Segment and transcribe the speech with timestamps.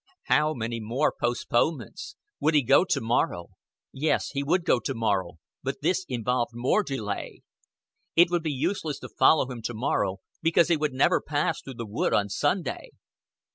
[0.23, 2.15] How many more postponements?
[2.39, 3.49] Would he go to morrow?
[3.93, 7.41] Yes, he would go to morrow; but this involved more delay.
[8.15, 11.75] It would be useless to follow him to morrow, because he would never pass through
[11.75, 12.89] the wood on Sunday.